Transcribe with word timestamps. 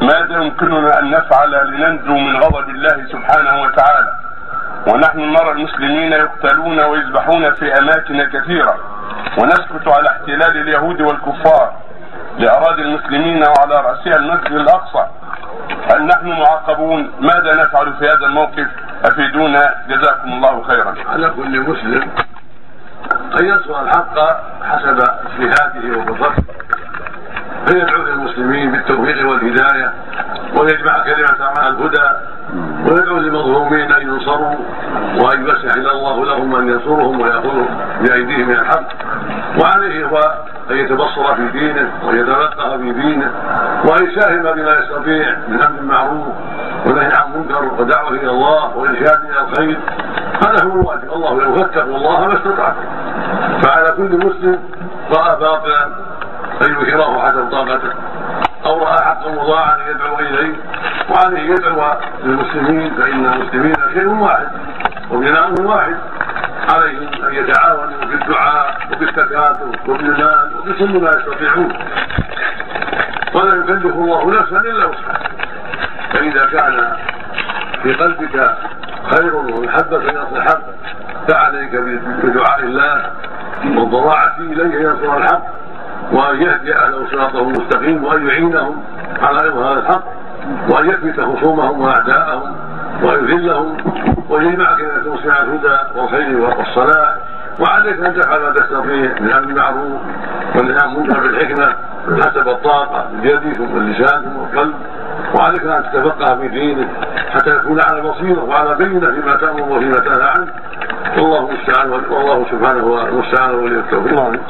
ماذا 0.00 0.42
يمكننا 0.42 0.98
أن 0.98 1.10
نفعل 1.10 1.70
لننجو 1.70 2.18
من 2.18 2.36
غضب 2.36 2.68
الله 2.68 3.06
سبحانه 3.12 3.62
وتعالى؟ 3.62 4.12
ونحن 4.88 5.18
نرى 5.18 5.50
المسلمين 5.50 6.12
يقتلون 6.12 6.80
ويذبحون 6.80 7.50
في 7.50 7.78
أماكن 7.78 8.24
كثيرة. 8.24 8.76
ونسكت 9.38 9.88
على 9.88 10.08
احتلال 10.08 10.56
اليهود 10.56 11.00
والكفار 11.00 11.72
لأراضي 12.38 12.82
المسلمين 12.82 13.44
وعلى 13.44 13.74
رأسها 13.74 14.16
المسجد 14.16 14.52
الأقصى. 14.52 15.06
هل 15.92 16.06
نحن 16.06 16.28
معاقبون؟ 16.28 17.12
ماذا 17.20 17.62
نفعل 17.62 17.92
في 17.92 18.04
هذا 18.04 18.26
الموقف؟ 18.26 18.68
أفيدونا. 19.04 19.74
جزاكم 19.88 20.32
الله 20.32 20.62
خيرا. 20.62 20.94
على 21.08 21.30
كل 21.30 21.60
مسلم 21.60 22.10
أن 23.40 23.60
الحق 23.82 24.18
حسب 24.62 24.98
اجتهاده 25.00 25.98
وبصره 25.98 26.43
فيدعو 27.66 28.02
للمسلمين 28.02 28.72
بالتوفيق 28.72 29.28
والهداية 29.28 29.92
ويجمع 30.56 31.04
كلمة 31.04 31.52
مع 31.56 31.68
الهدى 31.68 32.08
ويدعو 32.86 33.18
للمظلومين 33.18 33.92
أن 33.92 34.02
ينصروا 34.02 34.54
وأن 35.18 35.46
يسهل 35.46 35.90
الله 35.90 36.26
لهم 36.26 36.56
ان 36.56 36.68
ينصرهم 36.68 37.20
وياخذوا 37.20 37.66
بأيديهم 38.00 38.48
من 38.48 38.54
الحق 38.54 38.88
وعليه 39.60 40.06
هو 40.06 40.18
أن 40.70 40.76
يتبصر 40.76 41.34
في 41.34 41.48
دينه 41.48 41.90
وأن 42.04 42.18
يتفقه 42.18 42.76
في 42.78 42.92
دينه 42.92 43.30
وأن 43.84 44.06
يساهم 44.06 44.42
بما 44.42 44.78
يستطيع 44.78 45.36
من 45.48 45.62
أمر 45.62 45.78
المعروف 45.80 46.26
ونهي 46.86 47.12
عن 47.12 47.32
منكر 47.36 47.64
ودعوة 47.78 48.10
إلى 48.10 48.30
الله 48.30 48.76
وارشاد 48.76 49.20
إلى 49.30 49.40
الخير. 49.40 49.78
هذا 50.46 50.64
هو 50.64 50.80
الواجب. 50.80 51.12
الله 51.12 51.42
يقول 51.42 51.58
فاتقوا 51.58 51.96
الله 51.96 52.26
ما 52.26 52.34
استطعتم. 52.34 52.84
فعلى 53.62 53.92
كل 53.96 54.26
مسلم 54.26 54.58
راى 55.16 55.36
باطلا 55.40 55.88
ان 56.62 56.70
ينكره 56.70 57.22
حسب 57.26 57.50
طاقته 57.50 57.92
أو 58.66 58.84
رأى 58.84 59.04
حقا 59.04 59.30
مضاعا 59.30 59.78
يدعو 59.90 60.18
إليه. 60.18 60.54
وعليه 61.10 61.50
يدعو 61.50 61.94
للمسلمين 62.24 62.94
فإن 62.94 63.26
المسلمين 63.26 63.74
شيء 63.94 64.06
واحد 64.06 64.48
وبناء 65.10 65.60
واحد. 65.60 65.96
عليهم 66.74 67.08
أن 67.24 67.34
يتعاونوا 67.34 67.98
في 68.00 68.14
الدعاء 68.14 68.78
وبالتكاتف 68.92 69.88
وبالمال 69.88 70.50
وبكل 70.56 71.00
ما 71.00 71.10
يستطيعون. 71.10 71.72
ولا 73.34 73.54
يكلف 73.54 73.86
الله 73.86 74.40
نفسا 74.40 74.56
إلا 74.56 74.86
وسعها. 74.86 75.22
فإذا 76.12 76.46
كان 76.46 76.96
في 77.82 77.94
قلبك 77.94 78.56
خير 79.10 79.36
ومحبة 79.36 80.02
ينصر 80.02 80.36
الحق 80.36 80.60
فعليك 81.28 81.76
بدعاء 82.22 82.60
الله 82.60 83.10
والضراعة 83.64 84.34
إليه 84.38 84.88
ينصر 84.88 85.16
الحق. 85.16 85.53
وأن 86.12 86.42
يهدي 86.42 86.74
اهله 86.74 87.06
صراطه 87.10 87.40
المستقيم 87.40 88.04
وأن 88.04 88.26
يعينهم 88.26 88.82
على 89.22 89.48
اظهار 89.48 89.78
الحق 89.78 90.04
وأن 90.70 90.90
يكبت 90.90 91.20
خصومهم 91.20 91.80
وأعداءهم 91.80 92.56
وأن 93.02 93.24
يذلهم 93.24 93.76
وان 94.28 94.46
يجمع 94.46 94.76
كلمه 94.76 94.96
المسلمين 94.96 95.30
على 95.30 95.42
الهدى 95.42 95.78
والخير 95.94 96.40
والصلاح. 96.40 97.14
وعليك 97.60 98.00
أن 98.00 98.14
تفعل 98.14 98.40
ما 98.40 98.50
تستطيع 98.50 99.14
من 99.20 99.32
أمر 99.32 99.48
المعروف 99.50 100.00
والنهي 100.56 100.78
عن 100.82 100.88
المنكر 100.88 101.20
بالحكمه 101.20 101.74
حسب 102.20 102.48
الطاقة 102.48 103.06
بيدك 103.22 103.60
واللسان 103.60 104.36
والقلب 104.36 104.74
وعليك 105.34 105.64
أن 105.64 105.84
تتفقه 105.92 106.36
في 106.36 106.48
دينك 106.48 106.88
حتى 107.30 107.50
تكون 107.50 107.80
على 107.90 108.00
بصيرة 108.00 108.44
وعلى 108.44 108.74
بينة 108.74 109.10
فيما 109.10 109.36
تأمر 109.36 109.62
وفيما 109.62 109.98
تنهى 109.98 110.28
عنه. 110.28 110.46
والله 111.16 111.50
المستعان 111.50 111.90
والله 111.90 112.46
سبحانه 112.50 113.08
المستعان 113.08 113.54
ولي 113.54 113.78
التوفيق. 113.78 114.40